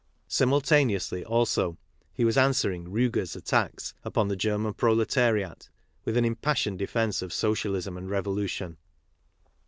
[0.27, 5.69] Simultaneously, alsoTTie was answering Ruge's'l attacks upon the German proletariat
[6.05, 8.77] with an impassioned defence of socialism and revolution.